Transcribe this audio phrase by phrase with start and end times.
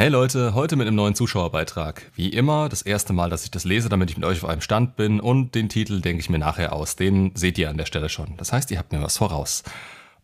[0.00, 2.12] Hey Leute, heute mit einem neuen Zuschauerbeitrag.
[2.14, 4.60] Wie immer, das erste Mal, dass ich das lese, damit ich mit euch auf einem
[4.60, 6.94] Stand bin und den Titel denke ich mir nachher aus.
[6.94, 8.36] Den seht ihr an der Stelle schon.
[8.36, 9.64] Das heißt, ihr habt mir was voraus.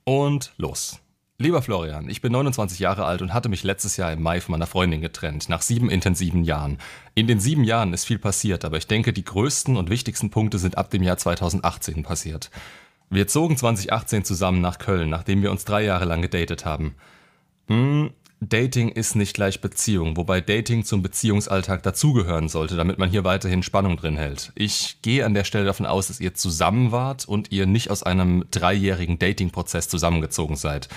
[0.04, 1.00] Und los.
[1.38, 4.52] Lieber Florian, ich bin 29 Jahre alt und hatte mich letztes Jahr im Mai von
[4.52, 6.79] meiner Freundin getrennt, nach sieben intensiven Jahren.
[7.16, 10.61] In den sieben Jahren ist viel passiert, aber ich denke, die größten und wichtigsten Punkte
[10.61, 12.52] sind ab dem Jahr 2018 passiert.
[13.11, 16.95] Wir zogen 2018 zusammen nach Köln, nachdem wir uns drei Jahre lang gedatet haben.
[17.66, 23.25] Hm, Dating ist nicht gleich Beziehung, wobei Dating zum Beziehungsalltag dazugehören sollte, damit man hier
[23.25, 24.52] weiterhin Spannung drin hält.
[24.55, 28.02] Ich gehe an der Stelle davon aus, dass ihr zusammen wart und ihr nicht aus
[28.02, 30.89] einem dreijährigen Dating-Prozess zusammengezogen seid.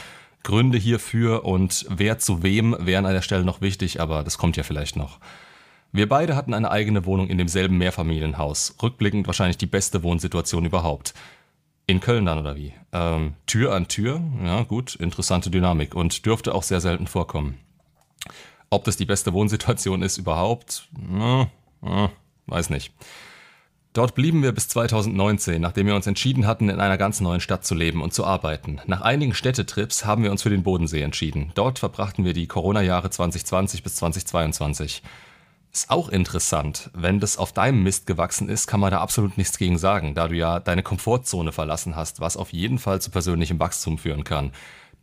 [0.44, 4.58] Gründe hierfür und wer zu wem wären an der Stelle noch wichtig, aber das kommt
[4.58, 5.20] ja vielleicht noch.
[5.92, 8.76] Wir beide hatten eine eigene Wohnung in demselben Mehrfamilienhaus.
[8.82, 11.14] Rückblickend wahrscheinlich die beste Wohnsituation überhaupt.
[11.90, 12.74] In Köln dann oder wie?
[12.92, 17.58] Ähm, Tür an Tür, ja gut, interessante Dynamik und dürfte auch sehr selten vorkommen.
[18.70, 21.50] Ob das die beste Wohnsituation ist überhaupt, na,
[21.82, 22.12] na,
[22.48, 22.92] weiß nicht.
[23.94, 27.66] Dort blieben wir bis 2019, nachdem wir uns entschieden hatten, in einer ganz neuen Stadt
[27.66, 28.80] zu leben und zu arbeiten.
[28.86, 31.52] Nach einigen Städtetrips haben wir uns für den Bodensee entschieden.
[31.56, 35.02] Dort verbrachten wir die Corona-Jahre 2020 bis 2022.
[35.78, 36.90] Ist auch interessant.
[36.96, 40.28] Wenn das auf deinem Mist gewachsen ist, kann man da absolut nichts gegen sagen, da
[40.28, 44.54] du ja deine Komfortzone verlassen hast, was auf jeden Fall zu persönlichem Wachstum führen kann.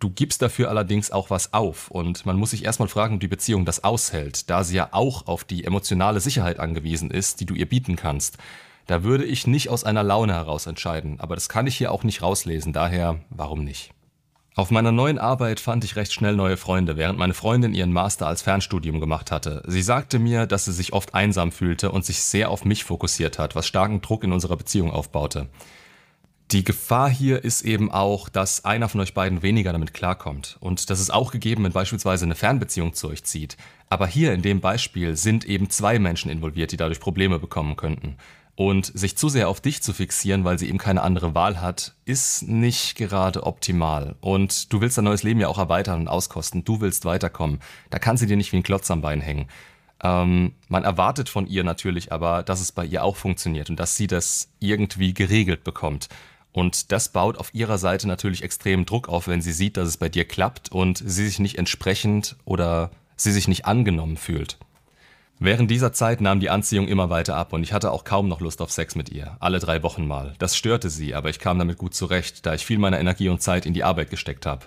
[0.00, 3.28] Du gibst dafür allerdings auch was auf und man muss sich erstmal fragen, ob die
[3.28, 7.55] Beziehung das aushält, da sie ja auch auf die emotionale Sicherheit angewiesen ist, die du
[7.55, 8.39] ihr bieten kannst.
[8.89, 12.02] Da würde ich nicht aus einer Laune heraus entscheiden, aber das kann ich hier auch
[12.02, 13.92] nicht rauslesen, daher warum nicht?
[14.56, 18.28] Auf meiner neuen Arbeit fand ich recht schnell neue Freunde, während meine Freundin ihren Master
[18.28, 19.64] als Fernstudium gemacht hatte.
[19.66, 23.41] Sie sagte mir, dass sie sich oft einsam fühlte und sich sehr auf mich fokussiert
[23.41, 25.48] hat, was starken Druck in unserer Beziehung aufbaute.
[26.52, 30.56] Die Gefahr hier ist eben auch, dass einer von euch beiden weniger damit klarkommt.
[30.61, 33.56] Und das ist auch gegeben, wenn beispielsweise eine Fernbeziehung zu euch zieht.
[33.89, 38.18] Aber hier in dem Beispiel sind eben zwei Menschen involviert, die dadurch Probleme bekommen könnten.
[38.57, 41.95] Und sich zu sehr auf dich zu fixieren, weil sie eben keine andere Wahl hat,
[42.05, 44.15] ist nicht gerade optimal.
[44.20, 46.65] Und du willst dein neues Leben ja auch erweitern und auskosten.
[46.65, 47.59] Du willst weiterkommen.
[47.91, 49.48] Da kann sie dir nicht wie ein Klotz am Bein hängen.
[50.03, 53.97] Ähm, man erwartet von ihr natürlich aber, dass es bei ihr auch funktioniert und dass
[53.97, 56.09] sie das irgendwie geregelt bekommt.
[56.53, 59.97] Und das baut auf ihrer Seite natürlich extremen Druck auf, wenn sie sieht, dass es
[59.97, 64.59] bei dir klappt und sie sich nicht entsprechend oder sie sich nicht angenommen fühlt.
[65.44, 68.40] Während dieser Zeit nahm die Anziehung immer weiter ab und ich hatte auch kaum noch
[68.40, 70.32] Lust auf Sex mit ihr, alle drei Wochen mal.
[70.38, 73.42] Das störte sie, aber ich kam damit gut zurecht, da ich viel meiner Energie und
[73.42, 74.64] Zeit in die Arbeit gesteckt habe.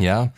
[0.00, 0.32] Ja,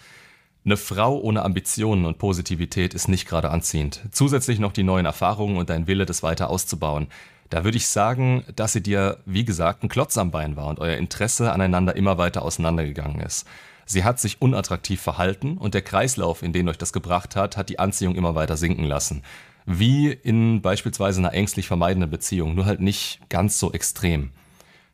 [0.66, 4.02] eine Frau ohne Ambitionen und Positivität ist nicht gerade anziehend.
[4.10, 7.06] Zusätzlich noch die neuen Erfahrungen und dein Wille, das weiter auszubauen.
[7.48, 10.80] Da würde ich sagen, dass sie dir, wie gesagt, ein Klotz am Bein war und
[10.80, 13.46] euer Interesse aneinander immer weiter auseinandergegangen ist.
[13.86, 17.68] Sie hat sich unattraktiv verhalten und der Kreislauf, in den euch das gebracht hat, hat
[17.68, 19.22] die Anziehung immer weiter sinken lassen.
[19.64, 24.32] Wie in beispielsweise einer ängstlich vermeidenden Beziehung, nur halt nicht ganz so extrem.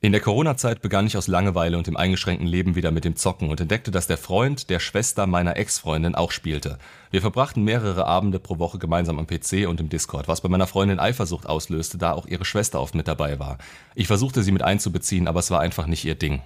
[0.04, 3.50] In der Corona-Zeit begann ich aus Langeweile und dem eingeschränkten Leben wieder mit dem Zocken
[3.50, 6.78] und entdeckte, dass der Freund der Schwester meiner Ex-Freundin auch spielte.
[7.12, 10.66] Wir verbrachten mehrere Abende pro Woche gemeinsam am PC und im Discord, was bei meiner
[10.66, 13.58] Freundin Eifersucht auslöste, da auch ihre Schwester oft mit dabei war.
[13.94, 16.42] Ich versuchte sie mit einzubeziehen, aber es war einfach nicht ihr Ding.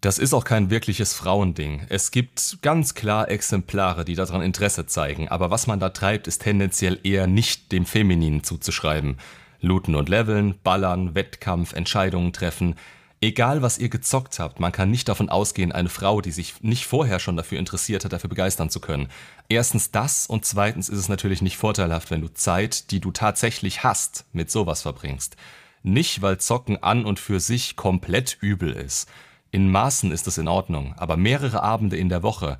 [0.00, 1.82] Das ist auch kein wirkliches Frauending.
[1.90, 6.42] Es gibt ganz klar Exemplare, die daran Interesse zeigen, aber was man da treibt, ist
[6.42, 9.18] tendenziell eher nicht dem Femininen zuzuschreiben.
[9.60, 12.76] Looten und Leveln, Ballern, Wettkampf, Entscheidungen treffen.
[13.20, 16.86] Egal, was ihr gezockt habt, man kann nicht davon ausgehen, eine Frau, die sich nicht
[16.86, 19.08] vorher schon dafür interessiert hat, dafür begeistern zu können.
[19.50, 23.84] Erstens das und zweitens ist es natürlich nicht vorteilhaft, wenn du Zeit, die du tatsächlich
[23.84, 25.36] hast, mit sowas verbringst.
[25.82, 29.06] Nicht, weil Zocken an und für sich komplett übel ist.
[29.52, 32.58] In Maßen ist es in Ordnung, aber mehrere Abende in der Woche.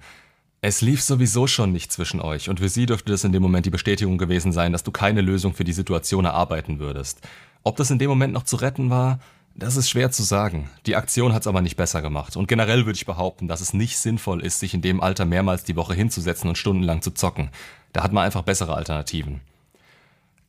[0.60, 3.64] Es lief sowieso schon nicht zwischen euch und für sie dürfte das in dem Moment
[3.64, 7.20] die Bestätigung gewesen sein, dass du keine Lösung für die Situation erarbeiten würdest.
[7.62, 9.20] Ob das in dem Moment noch zu retten war,
[9.54, 10.68] das ist schwer zu sagen.
[10.86, 12.36] Die Aktion hat es aber nicht besser gemacht.
[12.36, 15.64] Und generell würde ich behaupten, dass es nicht sinnvoll ist, sich in dem Alter mehrmals
[15.64, 17.50] die Woche hinzusetzen und stundenlang zu zocken.
[17.92, 19.40] Da hat man einfach bessere Alternativen.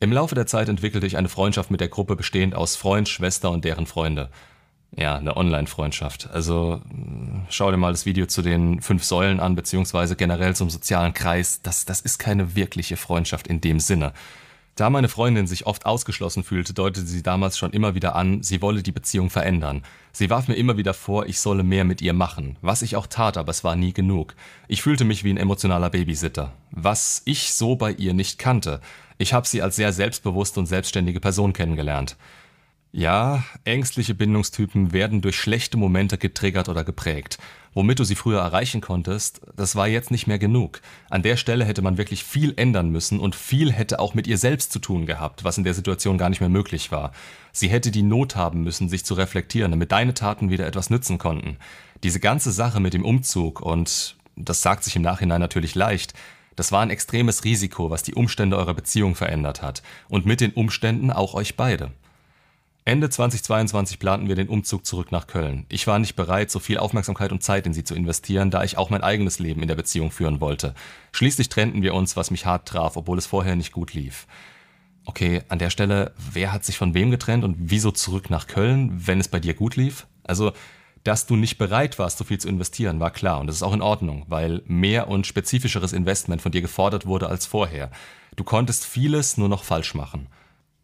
[0.00, 3.50] Im Laufe der Zeit entwickelte ich eine Freundschaft mit der Gruppe bestehend aus Freund, Schwester
[3.50, 4.30] und deren Freunde
[4.96, 6.28] ja, eine Online-Freundschaft.
[6.32, 6.82] Also
[7.48, 11.62] schau dir mal das Video zu den fünf Säulen an, beziehungsweise generell zum sozialen Kreis.
[11.62, 14.12] Das, das ist keine wirkliche Freundschaft in dem Sinne.
[14.74, 18.62] Da meine Freundin sich oft ausgeschlossen fühlte, deutete sie damals schon immer wieder an, sie
[18.62, 19.82] wolle die Beziehung verändern.
[20.12, 23.06] Sie warf mir immer wieder vor, ich solle mehr mit ihr machen, was ich auch
[23.06, 24.34] tat, aber es war nie genug.
[24.68, 28.80] Ich fühlte mich wie ein emotionaler Babysitter, was ich so bei ihr nicht kannte.
[29.18, 32.16] Ich habe sie als sehr selbstbewusste und selbstständige Person kennengelernt.
[32.94, 37.38] Ja, ängstliche Bindungstypen werden durch schlechte Momente getriggert oder geprägt.
[37.74, 40.82] womit du sie früher erreichen konntest, das war jetzt nicht mehr genug.
[41.08, 44.36] An der Stelle hätte man wirklich viel ändern müssen und viel hätte auch mit ihr
[44.36, 47.12] selbst zu tun gehabt, was in der Situation gar nicht mehr möglich war.
[47.50, 51.16] Sie hätte die Not haben müssen, sich zu reflektieren, damit deine Taten wieder etwas nützen
[51.16, 51.56] konnten.
[52.02, 56.12] Diese ganze Sache mit dem Umzug und das sagt sich im Nachhinein natürlich leicht,
[56.56, 60.52] das war ein extremes Risiko, was die Umstände eurer Beziehung verändert hat und mit den
[60.52, 61.90] Umständen auch euch beide.
[62.84, 65.66] Ende 2022 planten wir den Umzug zurück nach Köln.
[65.68, 68.76] Ich war nicht bereit, so viel Aufmerksamkeit und Zeit in sie zu investieren, da ich
[68.76, 70.74] auch mein eigenes Leben in der Beziehung führen wollte.
[71.12, 74.26] Schließlich trennten wir uns, was mich hart traf, obwohl es vorher nicht gut lief.
[75.04, 79.06] Okay, an der Stelle, wer hat sich von wem getrennt und wieso zurück nach Köln,
[79.06, 80.08] wenn es bei dir gut lief?
[80.24, 80.52] Also,
[81.04, 83.74] dass du nicht bereit warst, so viel zu investieren, war klar und das ist auch
[83.74, 87.92] in Ordnung, weil mehr und spezifischeres Investment von dir gefordert wurde als vorher.
[88.34, 90.26] Du konntest vieles nur noch falsch machen.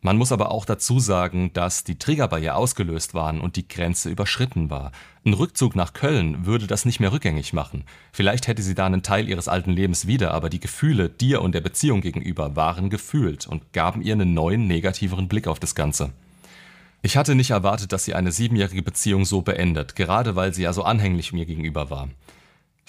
[0.01, 3.67] Man muss aber auch dazu sagen, dass die Trigger bei ihr ausgelöst waren und die
[3.67, 4.93] Grenze überschritten war.
[5.27, 7.83] Ein Rückzug nach Köln würde das nicht mehr rückgängig machen.
[8.13, 11.53] Vielleicht hätte sie da einen Teil ihres alten Lebens wieder, aber die Gefühle dir und
[11.53, 16.13] der Beziehung gegenüber waren gefühlt und gaben ihr einen neuen, negativeren Blick auf das Ganze.
[17.03, 20.73] Ich hatte nicht erwartet, dass sie eine siebenjährige Beziehung so beendet, gerade weil sie ja
[20.73, 22.09] so anhänglich mir gegenüber war.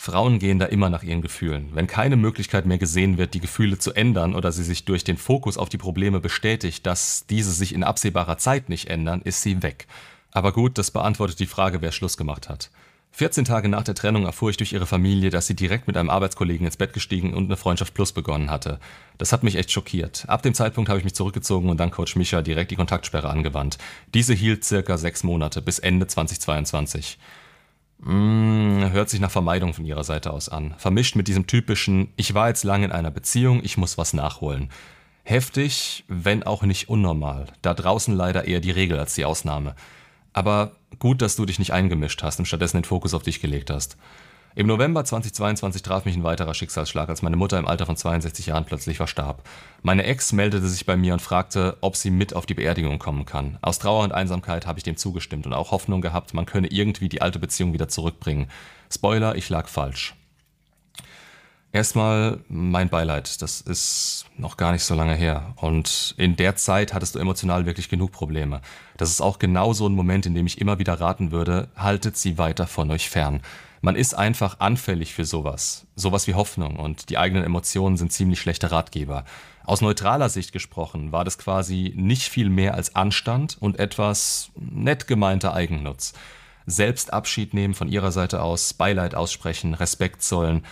[0.02, 1.72] Frauen gehen da immer nach ihren Gefühlen.
[1.74, 5.18] Wenn keine Möglichkeit mehr gesehen wird, die Gefühle zu ändern oder sie sich durch den
[5.18, 9.62] Fokus auf die Probleme bestätigt, dass diese sich in absehbarer Zeit nicht ändern, ist sie
[9.62, 9.88] weg.
[10.32, 12.72] Aber gut, das beantwortet die Frage, wer Schluss gemacht hat.
[13.12, 16.10] 14 Tage nach der Trennung erfuhr ich durch ihre Familie, dass sie direkt mit einem
[16.10, 18.80] Arbeitskollegen ins Bett gestiegen und eine Freundschaft Plus begonnen hatte.
[19.18, 20.24] Das hat mich echt schockiert.
[20.30, 23.78] Ab dem Zeitpunkt habe ich mich zurückgezogen und dann Coach Micha direkt die Kontaktsperre angewandt.
[24.14, 27.18] Diese hielt circa sechs Monate bis Ende 2022.
[28.00, 30.74] Mm, hört sich nach Vermeidung von ihrer Seite aus an.
[30.78, 34.70] Vermischt mit diesem typischen, ich war jetzt lange in einer Beziehung, ich muss was nachholen.
[35.24, 37.48] Heftig, wenn auch nicht unnormal.
[37.62, 39.76] Da draußen leider eher die Regel als die Ausnahme.
[40.34, 43.70] Aber gut, dass du dich nicht eingemischt hast und stattdessen den Fokus auf dich gelegt
[43.70, 43.98] hast.
[44.56, 48.48] Im November 2022 traf mich ein weiterer Schicksalsschlag, als meine Mutter im Alter von 62
[48.48, 49.48] Jahren plötzlich verstarb.
[49.84, 53.26] Meine Ex meldete sich bei mir und fragte, ob sie mit auf die Beerdigung kommen
[53.26, 53.60] kann.
[53.62, 57.10] Aus Trauer und Einsamkeit habe ich dem zugestimmt und auch Hoffnung gehabt, man könne irgendwie
[57.10, 58.50] die alte Beziehung wieder zurückbringen.
[58.92, 60.16] Spoiler, ich lag falsch.
[61.72, 65.54] Erstmal mein Beileid, das ist noch gar nicht so lange her.
[65.58, 68.62] Und in der Zeit hattest du emotional wirklich genug Probleme.
[68.98, 72.18] Das ist auch genau so ein Moment, in dem ich immer wieder raten würde, haltet
[72.18, 73.42] sie weiter von euch fern.
[73.82, 75.86] Man ist einfach anfällig für sowas.
[75.96, 79.24] Sowas wie Hoffnung und die eigenen Emotionen sind ziemlich schlechte Ratgeber.
[79.64, 85.08] Aus neutraler Sicht gesprochen war das quasi nicht viel mehr als Anstand und etwas nett
[85.08, 86.14] gemeinter Eigennutz.
[86.66, 90.66] Selbst Abschied nehmen von ihrer Seite aus, Beileid aussprechen, Respekt zollen.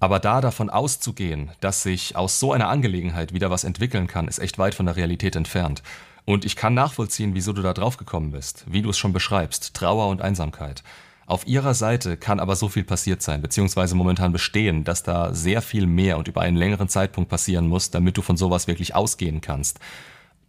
[0.00, 4.38] Aber da davon auszugehen, dass sich aus so einer Angelegenheit wieder was entwickeln kann, ist
[4.38, 5.82] echt weit von der Realität entfernt.
[6.24, 9.74] Und ich kann nachvollziehen, wieso du da drauf gekommen bist, wie du es schon beschreibst,
[9.74, 10.82] Trauer und Einsamkeit.
[11.28, 15.60] Auf ihrer Seite kann aber so viel passiert sein, beziehungsweise momentan bestehen, dass da sehr
[15.60, 19.42] viel mehr und über einen längeren Zeitpunkt passieren muss, damit du von sowas wirklich ausgehen
[19.42, 19.78] kannst.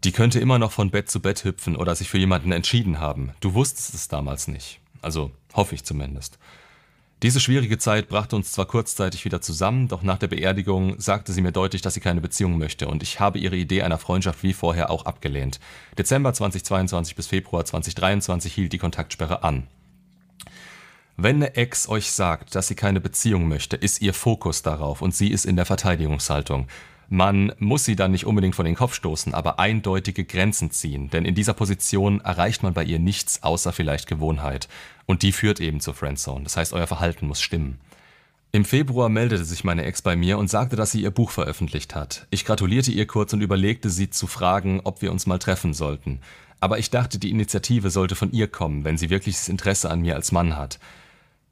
[0.06, 3.34] Die könnte immer noch von Bett zu Bett hüpfen oder sich für jemanden entschieden haben.
[3.42, 4.80] Du wusstest es damals nicht.
[5.02, 6.40] Also hoffe ich zumindest.
[7.24, 11.42] Diese schwierige Zeit brachte uns zwar kurzzeitig wieder zusammen, doch nach der Beerdigung sagte sie
[11.42, 14.54] mir deutlich, dass sie keine Beziehung möchte und ich habe ihre Idee einer Freundschaft wie
[14.54, 15.60] vorher auch abgelehnt.
[15.98, 19.68] Dezember 2022 bis Februar 2023 hielt die Kontaktsperre an.
[21.22, 25.14] Wenn eine Ex euch sagt, dass sie keine Beziehung möchte, ist ihr Fokus darauf und
[25.14, 26.68] sie ist in der Verteidigungshaltung.
[27.10, 31.26] Man muss sie dann nicht unbedingt vor den Kopf stoßen, aber eindeutige Grenzen ziehen, denn
[31.26, 34.70] in dieser Position erreicht man bei ihr nichts außer vielleicht Gewohnheit.
[35.08, 37.82] Und die führt eben zur Friendzone, das heißt, euer Verhalten muss stimmen.
[38.54, 41.96] Im Februar meldete sich meine Ex bei mir und sagte, dass sie ihr Buch veröffentlicht
[41.96, 42.28] hat.
[42.30, 46.22] Ich gratulierte ihr kurz und überlegte sie zu fragen, ob wir uns mal treffen sollten.
[46.62, 50.16] Aber ich dachte, die Initiative sollte von ihr kommen, wenn sie wirkliches Interesse an mir
[50.16, 50.80] als Mann hat.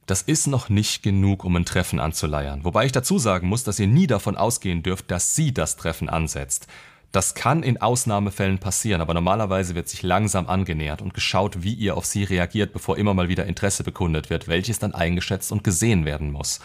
[0.07, 2.63] Das ist noch nicht genug, um ein Treffen anzuleiern.
[2.63, 6.07] Wobei ich dazu sagen muss, dass ihr nie davon ausgehen dürft, dass sie das Treffen
[6.07, 6.67] ansetzt.
[7.11, 11.97] Das kann in Ausnahmefällen passieren, aber normalerweise wird sich langsam angenähert und geschaut, wie ihr
[11.97, 16.05] auf sie reagiert, bevor immer mal wieder Interesse bekundet wird, welches dann eingeschätzt und gesehen
[16.05, 16.61] werden muss.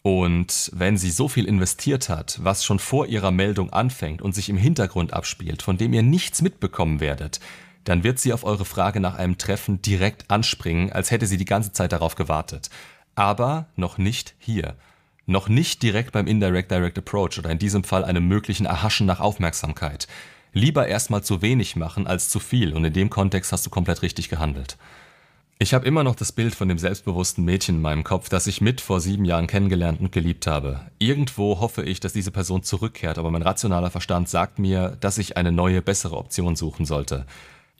[0.00, 4.48] Und wenn sie so viel investiert hat, was schon vor ihrer Meldung anfängt und sich
[4.48, 7.40] im Hintergrund abspielt, von dem ihr nichts mitbekommen werdet,
[7.88, 11.46] dann wird sie auf eure Frage nach einem Treffen direkt anspringen, als hätte sie die
[11.46, 12.68] ganze Zeit darauf gewartet.
[13.14, 14.74] Aber noch nicht hier.
[15.24, 19.20] Noch nicht direkt beim Indirect Direct Approach oder in diesem Fall einem möglichen Erhaschen nach
[19.20, 20.06] Aufmerksamkeit.
[20.52, 24.02] Lieber erstmal zu wenig machen als zu viel und in dem Kontext hast du komplett
[24.02, 24.76] richtig gehandelt.
[25.58, 28.60] Ich habe immer noch das Bild von dem selbstbewussten Mädchen in meinem Kopf, das ich
[28.60, 30.82] mit vor sieben Jahren kennengelernt und geliebt habe.
[30.98, 35.38] Irgendwo hoffe ich, dass diese Person zurückkehrt, aber mein rationaler Verstand sagt mir, dass ich
[35.38, 37.24] eine neue, bessere Option suchen sollte.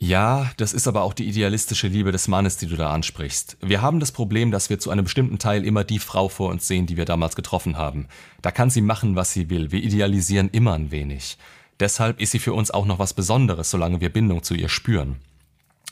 [0.01, 3.57] Ja, das ist aber auch die idealistische Liebe des Mannes, die du da ansprichst.
[3.61, 6.69] Wir haben das Problem, dass wir zu einem bestimmten Teil immer die Frau vor uns
[6.69, 8.07] sehen, die wir damals getroffen haben.
[8.41, 9.73] Da kann sie machen, was sie will.
[9.73, 11.37] Wir idealisieren immer ein wenig.
[11.81, 15.17] Deshalb ist sie für uns auch noch was Besonderes, solange wir Bindung zu ihr spüren.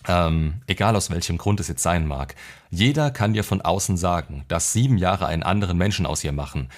[0.07, 2.37] Ähm, egal aus welchem Grund es jetzt sein mag.
[2.71, 6.69] Jeder kann dir von außen sagen, dass sieben Jahre einen anderen Menschen aus ihr machen.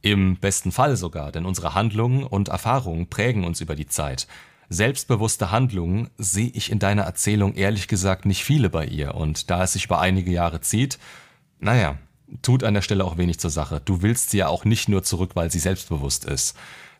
[0.00, 4.26] Im besten Fall sogar, denn unsere Handlungen und Erfahrungen prägen uns über die Zeit.
[4.70, 9.62] Selbstbewusste Handlungen sehe ich in deiner Erzählung ehrlich gesagt nicht viele bei ihr und da
[9.64, 10.98] es sich über einige Jahre zieht,
[11.58, 11.96] naja,
[12.42, 13.80] tut an der Stelle auch wenig zur Sache.
[13.84, 16.54] Du willst sie ja auch nicht nur zurück, weil sie selbstbewusst ist.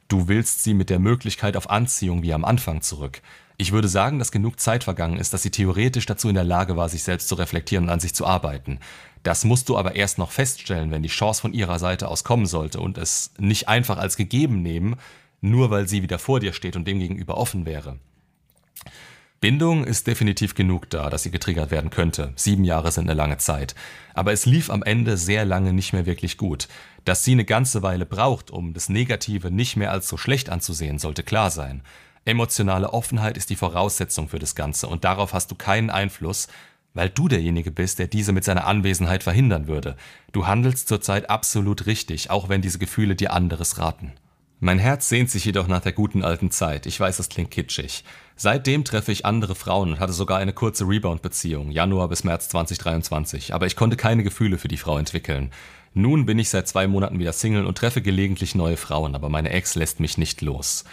[0.08, 3.20] Du willst sie mit der Möglichkeit auf Anziehung wie am Anfang zurück.
[3.58, 6.76] Ich würde sagen, dass genug Zeit vergangen ist, dass sie theoretisch dazu in der Lage
[6.76, 8.78] war, sich selbst zu reflektieren und an sich zu arbeiten.
[9.24, 12.46] Das musst du aber erst noch feststellen, wenn die Chance von ihrer Seite aus kommen
[12.46, 14.96] sollte und es nicht einfach als gegeben nehmen,
[15.40, 17.98] nur weil sie wieder vor dir steht und dem gegenüber offen wäre.
[19.40, 22.32] Bindung ist definitiv genug da, dass sie getriggert werden könnte.
[22.34, 23.76] Sieben Jahre sind eine lange Zeit.
[24.14, 26.66] Aber es lief am Ende sehr lange nicht mehr wirklich gut.
[27.04, 30.98] Dass sie eine ganze Weile braucht, um das Negative nicht mehr als so schlecht anzusehen,
[30.98, 31.82] sollte klar sein.
[32.24, 36.48] Emotionale Offenheit ist die Voraussetzung für das Ganze und darauf hast du keinen Einfluss,
[36.94, 39.96] weil du derjenige bist, der diese mit seiner Anwesenheit verhindern würde.
[40.32, 44.14] Du handelst zurzeit absolut richtig, auch wenn diese Gefühle dir anderes raten.
[44.60, 46.86] Mein Herz sehnt sich jedoch nach der guten alten Zeit.
[46.86, 48.02] Ich weiß, das klingt kitschig.
[48.34, 53.54] Seitdem treffe ich andere Frauen und hatte sogar eine kurze Rebound-Beziehung, Januar bis März 2023,
[53.54, 55.52] aber ich konnte keine Gefühle für die Frau entwickeln.
[55.94, 59.50] Nun bin ich seit zwei Monaten wieder Single und treffe gelegentlich neue Frauen, aber meine
[59.50, 60.84] Ex lässt mich nicht los.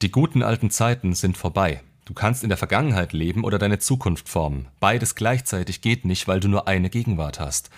[0.00, 1.80] Die guten alten Zeiten sind vorbei.
[2.04, 4.68] Du kannst in der Vergangenheit leben oder deine Zukunft formen.
[4.78, 7.70] Beides gleichzeitig geht nicht, weil du nur eine Gegenwart hast.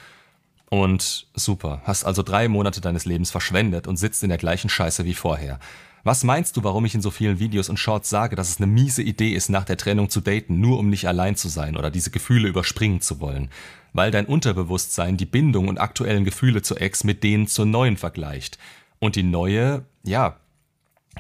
[0.71, 5.05] Und super, hast also drei Monate deines Lebens verschwendet und sitzt in der gleichen Scheiße
[5.05, 5.59] wie vorher.
[6.05, 8.67] Was meinst du, warum ich in so vielen Videos und Shorts sage, dass es eine
[8.67, 11.91] miese Idee ist, nach der Trennung zu daten, nur um nicht allein zu sein oder
[11.91, 13.51] diese Gefühle überspringen zu wollen?
[13.93, 18.59] Weil dein Unterbewusstsein die Bindung und aktuellen Gefühle zur Ex mit denen zur neuen vergleicht.
[19.01, 20.37] Und die neue, ja,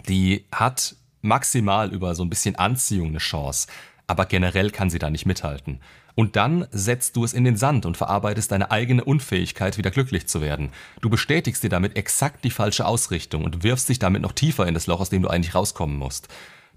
[0.08, 3.68] die hat maximal über so ein bisschen Anziehung eine Chance,
[4.08, 5.78] aber generell kann sie da nicht mithalten.
[6.16, 10.26] Und dann setzt du es in den Sand und verarbeitest deine eigene Unfähigkeit, wieder glücklich
[10.26, 10.70] zu werden.
[11.00, 14.74] Du bestätigst dir damit exakt die falsche Ausrichtung und wirfst dich damit noch tiefer in
[14.74, 16.26] das Loch, aus dem du eigentlich rauskommen musst.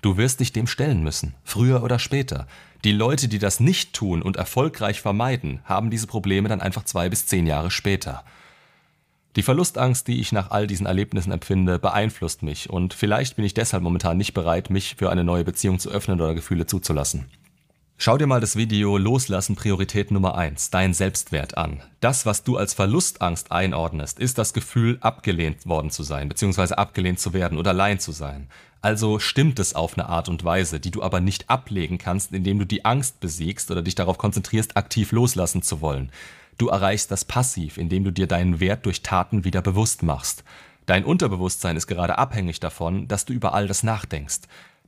[0.03, 2.47] Du wirst dich dem stellen müssen, früher oder später.
[2.83, 7.09] Die Leute, die das nicht tun und erfolgreich vermeiden, haben diese Probleme dann einfach zwei
[7.09, 8.23] bis zehn Jahre später.
[9.37, 13.53] Die Verlustangst, die ich nach all diesen Erlebnissen empfinde, beeinflusst mich und vielleicht bin ich
[13.53, 17.27] deshalb momentan nicht bereit, mich für eine neue Beziehung zu öffnen oder Gefühle zuzulassen.
[18.03, 21.81] Schau dir mal das Video Loslassen Priorität Nummer 1, dein Selbstwert an.
[21.99, 27.19] Das, was du als Verlustangst einordnest, ist das Gefühl, abgelehnt worden zu sein, beziehungsweise abgelehnt
[27.19, 28.49] zu werden oder allein zu sein.
[28.81, 32.57] Also stimmt es auf eine Art und Weise, die du aber nicht ablegen kannst, indem
[32.57, 36.11] du die Angst besiegst oder dich darauf konzentrierst, aktiv loslassen zu wollen.
[36.57, 40.43] Du erreichst das passiv, indem du dir deinen Wert durch Taten wieder bewusst machst.
[40.85, 44.41] Dein Unterbewusstsein ist gerade abhängig davon, dass du über all das nachdenkst.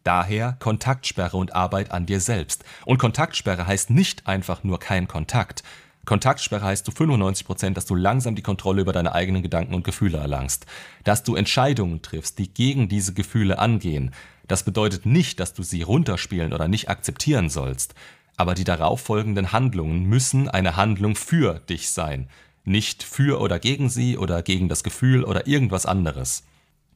[0.04, 2.66] Daher Kontaktsperre und Arbeit an dir selbst.
[2.86, 5.64] Und Kontaktsperre heißt nicht einfach nur kein Kontakt.
[6.06, 9.86] Kontaktsperre heißt zu 95 Prozent, dass du langsam die Kontrolle über deine eigenen Gedanken und
[9.86, 10.66] Gefühle erlangst.
[11.06, 14.12] Dass du Entscheidungen triffst, die gegen diese Gefühle angehen.
[14.48, 17.96] Das bedeutet nicht, dass du sie runterspielen oder nicht akzeptieren sollst.
[18.38, 22.30] Aber die darauffolgenden Handlungen müssen eine Handlung für dich sein.
[22.66, 26.44] Nicht für oder gegen sie oder gegen das Gefühl oder irgendwas anderes.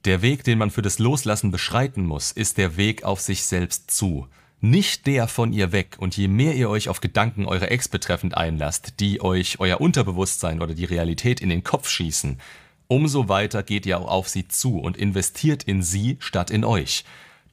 [0.05, 3.91] Der Weg, den man für das Loslassen beschreiten muss, ist der Weg auf sich selbst
[3.91, 4.27] zu.
[4.59, 5.97] Nicht der von ihr weg.
[5.99, 10.61] Und je mehr ihr euch auf Gedanken eurer Ex betreffend einlasst, die euch euer Unterbewusstsein
[10.61, 12.39] oder die Realität in den Kopf schießen,
[12.87, 17.03] umso weiter geht ihr auch auf sie zu und investiert in sie statt in euch.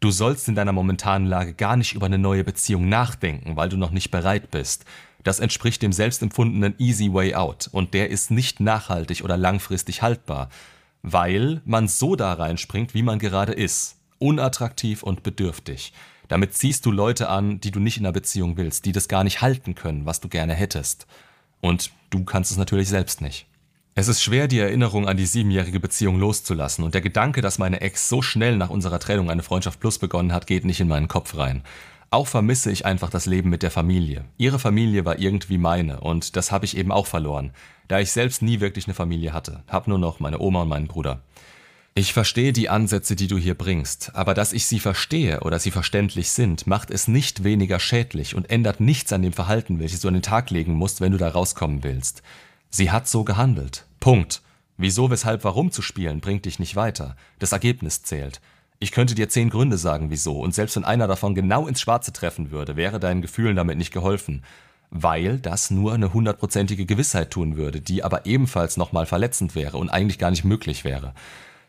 [0.01, 3.77] Du sollst in deiner momentanen Lage gar nicht über eine neue Beziehung nachdenken, weil du
[3.77, 4.85] noch nicht bereit bist.
[5.23, 10.51] Das entspricht dem selbstempfundenen Easy Way Out und der ist nicht nachhaltig oder langfristig haltbar
[11.05, 13.99] weil man so da reinspringt, wie man gerade ist.
[14.19, 15.93] Unattraktiv und bedürftig.
[16.29, 19.23] Damit ziehst du Leute an, die du nicht in einer Beziehung willst, die das gar
[19.23, 21.07] nicht halten können, was du gerne hättest.
[21.61, 23.47] Und du kannst es natürlich selbst nicht.
[23.97, 27.81] Es ist schwer, die Erinnerung an die siebenjährige Beziehung loszulassen und der Gedanke, dass meine
[27.81, 31.07] Ex so schnell nach unserer Trennung eine Freundschaft Plus begonnen hat, geht nicht in meinen
[31.07, 31.63] Kopf rein.
[32.11, 34.25] Auch vermisse ich einfach das Leben mit der Familie.
[34.37, 37.53] Ihre Familie war irgendwie meine und das habe ich eben auch verloren,
[37.87, 40.89] da ich selbst nie wirklich eine Familie hatte, hab nur noch meine Oma und meinen
[40.89, 41.23] Bruder.
[41.95, 45.71] Ich verstehe die Ansätze, die du hier bringst, aber dass ich sie verstehe oder sie
[45.71, 50.09] verständlich sind, macht es nicht weniger schädlich und ändert nichts an dem Verhalten, welches du
[50.09, 52.25] an den Tag legen musst, wenn du da rauskommen willst.
[52.77, 53.87] Sie hat so gehandelt.
[54.01, 54.43] Punkt.
[54.77, 57.15] Wieso, weshalb, warum zu spielen, bringt dich nicht weiter.
[57.39, 58.41] Das Ergebnis zählt.
[58.81, 62.13] Ich könnte dir zehn Gründe sagen, wieso, und selbst wenn einer davon genau ins Schwarze
[62.13, 64.43] treffen würde, wäre deinen Gefühlen damit nicht geholfen,
[64.91, 69.89] weil das nur eine hundertprozentige Gewissheit tun würde, die aber ebenfalls nochmal verletzend wäre und
[69.89, 71.15] eigentlich gar nicht möglich wäre.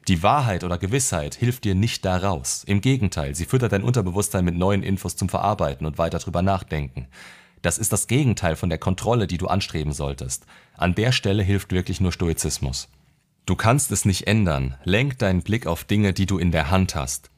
[0.08, 2.64] Die Wahrheit oder Gewissheit hilft dir nicht da raus.
[2.66, 7.06] Im Gegenteil, sie füttert dein Unterbewusstsein mit neuen Infos zum Verarbeiten und weiter drüber nachdenken.
[7.66, 10.46] Das ist das Gegenteil von der Kontrolle, die du anstreben solltest.
[10.78, 12.90] An der Stelle hilft wirklich nur Stoizismus.
[13.48, 14.76] Du kannst es nicht ändern.
[14.84, 17.32] Lenk deinen Blick auf Dinge, die du in der Hand hast.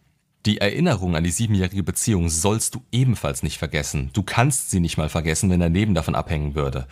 [0.45, 4.09] Die Erinnerung an die siebenjährige Beziehung sollst du ebenfalls nicht vergessen.
[4.11, 6.89] Du kannst sie nicht mal vergessen, wenn dein Leben davon abhängen würde.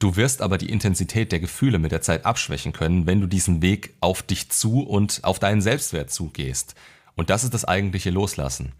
[0.00, 3.62] Du wirst aber die Intensität der Gefühle mit der Zeit abschwächen können, wenn du diesen
[3.62, 6.74] Weg auf dich zu und auf deinen Selbstwert zugehst.
[7.14, 8.72] Und das ist das eigentliche Loslassen.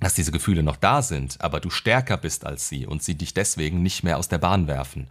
[0.00, 3.34] Dass diese Gefühle noch da sind, aber du stärker bist als sie und sie dich
[3.34, 5.06] deswegen nicht mehr aus der Bahn werfen.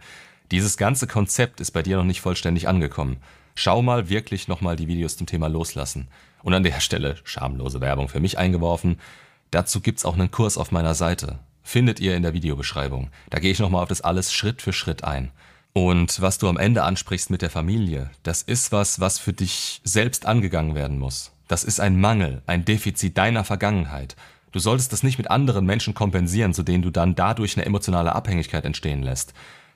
[0.50, 3.16] Dieses ganze Konzept ist bei dir noch nicht vollständig angekommen.
[3.54, 6.08] Schau mal wirklich nochmal die Videos zum Thema Loslassen.
[6.42, 9.00] Und an der Stelle schamlose Werbung für mich eingeworfen.
[9.50, 13.10] Dazu gibt's auch einen Kurs auf meiner Seite findet ihr in der Videobeschreibung.
[13.30, 15.32] Da gehe ich nochmal auf das alles Schritt für Schritt ein.
[15.72, 19.80] Und was du am Ende ansprichst mit der Familie, das ist was, was für dich
[19.82, 21.32] selbst angegangen werden muss.
[21.48, 24.14] Das ist ein Mangel, ein Defizit deiner Vergangenheit.
[24.54, 28.14] Du solltest das nicht mit anderen Menschen kompensieren, zu denen du dann dadurch eine emotionale
[28.14, 29.34] Abhängigkeit entstehen lässt.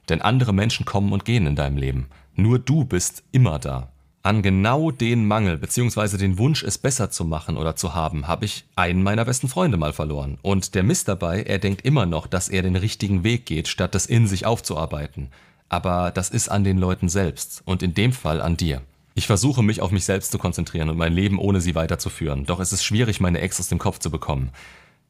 [0.09, 2.07] Denn andere Menschen kommen und gehen in deinem Leben.
[2.37, 3.91] Nur du bist immer da.
[4.23, 6.17] An genau den Mangel bzw.
[6.17, 9.79] den Wunsch, es besser zu machen oder zu haben, habe ich einen meiner besten Freunde
[9.79, 10.39] mal verloren.
[10.43, 13.97] Und der Mist dabei, er denkt immer noch, dass er den richtigen Weg geht, statt
[13.97, 15.31] das in sich aufzuarbeiten.
[15.69, 18.83] Aber das ist an den Leuten selbst und in dem Fall an dir.
[19.19, 22.61] Ich versuche mich auf mich selbst zu konzentrieren und mein Leben ohne sie weiterzuführen, doch
[22.61, 24.53] es ist schwierig, meine Ex aus dem Kopf zu bekommen.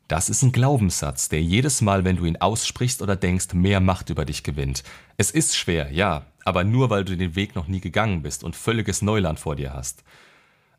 [0.08, 4.08] Das ist ein Glaubenssatz, der jedes Mal, wenn du ihn aussprichst oder denkst, mehr Macht
[4.08, 4.82] über dich gewinnt.
[5.18, 8.56] Es ist schwer, ja, aber nur weil du den Weg noch nie gegangen bist und
[8.56, 10.04] völliges Neuland vor dir hast.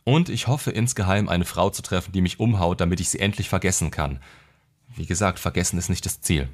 [0.03, 3.47] Und ich hoffe insgeheim eine Frau zu treffen, die mich umhaut, damit ich sie endlich
[3.47, 4.21] vergessen kann.
[4.95, 6.49] Wie gesagt, vergessen ist nicht das Ziel.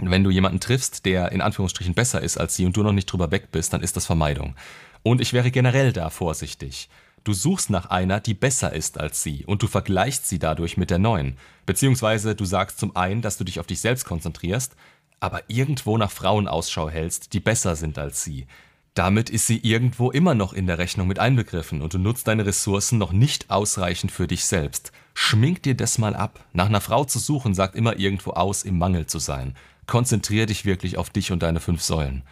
[0.00, 3.06] Wenn du jemanden triffst, der in Anführungsstrichen besser ist als sie und du noch nicht
[3.06, 4.54] drüber weg bist, dann ist das Vermeidung.
[5.02, 6.88] Und ich wäre generell da vorsichtig.
[7.24, 10.90] Du suchst nach einer, die besser ist als sie und du vergleichst sie dadurch mit
[10.90, 11.36] der neuen.
[11.66, 14.74] Beziehungsweise du sagst zum einen, dass du dich auf dich selbst konzentrierst,
[15.20, 18.46] aber irgendwo nach Frauen Ausschau hältst, die besser sind als sie.
[18.94, 22.46] Damit ist sie irgendwo immer noch in der Rechnung mit einbegriffen und du nutzt deine
[22.46, 24.90] Ressourcen noch nicht ausreichend für dich selbst.
[25.14, 26.44] Schmink dir das mal ab.
[26.52, 29.54] Nach einer Frau zu suchen sagt immer irgendwo aus, im Mangel zu sein.
[29.86, 32.22] Konzentrier dich wirklich auf dich und deine fünf Säulen.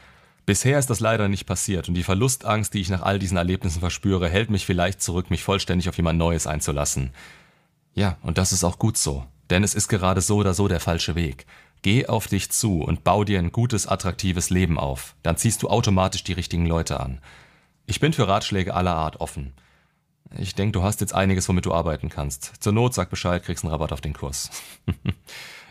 [0.46, 3.80] Bisher ist das leider nicht passiert und die Verlustangst, die ich nach all diesen Erlebnissen
[3.80, 7.11] verspüre, hält mich vielleicht zurück, mich vollständig auf jemand Neues einzulassen.
[7.94, 10.78] Ja, und das ist auch gut so, denn es ist gerade so oder so der
[10.78, 11.46] falsche Weg.
[11.82, 15.68] Geh auf dich zu und bau dir ein gutes, attraktives Leben auf, dann ziehst du
[15.68, 17.20] automatisch die richtigen Leute an.
[17.87, 19.52] Ich bin für Ratschläge aller Art offen.
[20.38, 22.52] Ich denke, du hast jetzt einiges, womit du arbeiten kannst.
[22.61, 24.50] Zur Not sag Bescheid, kriegst einen Rabatt auf den Kurs.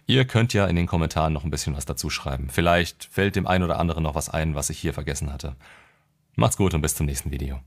[0.07, 2.49] Ihr könnt ja in den Kommentaren noch ein bisschen was dazu schreiben.
[2.51, 5.55] Vielleicht fällt dem einen oder anderen noch was ein, was ich hier vergessen hatte.
[6.35, 7.59] Macht's gut und bis zum nächsten Video.